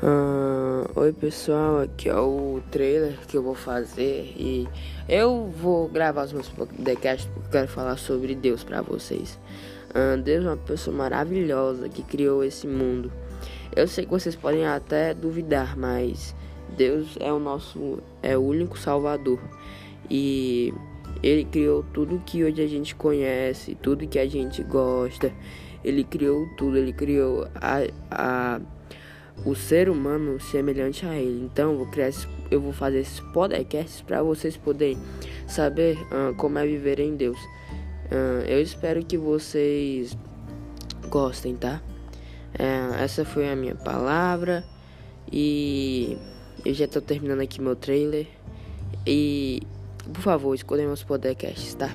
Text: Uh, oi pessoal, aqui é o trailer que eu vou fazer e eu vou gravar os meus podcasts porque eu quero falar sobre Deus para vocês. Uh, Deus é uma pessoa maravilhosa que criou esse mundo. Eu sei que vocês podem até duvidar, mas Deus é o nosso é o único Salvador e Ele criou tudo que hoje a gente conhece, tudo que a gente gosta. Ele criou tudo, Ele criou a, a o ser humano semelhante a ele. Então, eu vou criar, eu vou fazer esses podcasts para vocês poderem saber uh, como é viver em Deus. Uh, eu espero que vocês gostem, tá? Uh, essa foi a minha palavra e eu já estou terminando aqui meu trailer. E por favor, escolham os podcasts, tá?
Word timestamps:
Uh, 0.00 0.88
oi 0.94 1.12
pessoal, 1.12 1.80
aqui 1.80 2.08
é 2.08 2.14
o 2.14 2.62
trailer 2.70 3.18
que 3.26 3.36
eu 3.36 3.42
vou 3.42 3.56
fazer 3.56 4.32
e 4.36 4.68
eu 5.08 5.48
vou 5.48 5.88
gravar 5.88 6.22
os 6.22 6.32
meus 6.32 6.48
podcasts 6.48 7.28
porque 7.34 7.48
eu 7.48 7.50
quero 7.50 7.68
falar 7.68 7.96
sobre 7.96 8.36
Deus 8.36 8.62
para 8.62 8.80
vocês. 8.80 9.36
Uh, 9.90 10.16
Deus 10.22 10.44
é 10.44 10.50
uma 10.50 10.56
pessoa 10.56 10.96
maravilhosa 10.96 11.88
que 11.88 12.04
criou 12.04 12.44
esse 12.44 12.64
mundo. 12.64 13.10
Eu 13.74 13.88
sei 13.88 14.04
que 14.04 14.10
vocês 14.12 14.36
podem 14.36 14.64
até 14.64 15.12
duvidar, 15.12 15.76
mas 15.76 16.32
Deus 16.76 17.16
é 17.18 17.32
o 17.32 17.40
nosso 17.40 17.98
é 18.22 18.38
o 18.38 18.42
único 18.42 18.78
Salvador 18.78 19.40
e 20.08 20.72
Ele 21.24 21.44
criou 21.44 21.84
tudo 21.92 22.22
que 22.24 22.44
hoje 22.44 22.62
a 22.62 22.68
gente 22.68 22.94
conhece, 22.94 23.74
tudo 23.82 24.06
que 24.06 24.20
a 24.20 24.28
gente 24.28 24.62
gosta. 24.62 25.32
Ele 25.82 26.04
criou 26.04 26.46
tudo, 26.56 26.76
Ele 26.76 26.92
criou 26.92 27.48
a, 27.56 27.80
a 28.12 28.60
o 29.44 29.54
ser 29.54 29.88
humano 29.88 30.40
semelhante 30.40 31.06
a 31.06 31.14
ele. 31.16 31.44
Então, 31.44 31.72
eu 31.72 31.78
vou 31.78 31.86
criar, 31.86 32.10
eu 32.50 32.60
vou 32.60 32.72
fazer 32.72 33.00
esses 33.00 33.20
podcasts 33.20 34.00
para 34.00 34.22
vocês 34.22 34.56
poderem 34.56 34.98
saber 35.46 35.96
uh, 35.96 36.34
como 36.36 36.58
é 36.58 36.66
viver 36.66 37.00
em 37.00 37.16
Deus. 37.16 37.38
Uh, 38.10 38.44
eu 38.46 38.60
espero 38.60 39.04
que 39.04 39.16
vocês 39.16 40.16
gostem, 41.08 41.56
tá? 41.56 41.80
Uh, 42.54 42.94
essa 43.02 43.24
foi 43.24 43.50
a 43.50 43.56
minha 43.56 43.74
palavra 43.74 44.64
e 45.30 46.16
eu 46.64 46.74
já 46.74 46.86
estou 46.86 47.02
terminando 47.02 47.40
aqui 47.40 47.60
meu 47.60 47.76
trailer. 47.76 48.26
E 49.06 49.62
por 50.12 50.22
favor, 50.22 50.54
escolham 50.54 50.92
os 50.92 51.02
podcasts, 51.02 51.74
tá? 51.74 51.94